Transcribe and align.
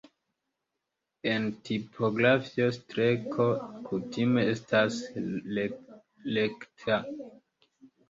En 1.31 1.45
tipografio 1.69 2.71
streko 2.79 3.47
kutime 3.93 4.49
estas 4.57 5.01
rekta. 5.63 7.03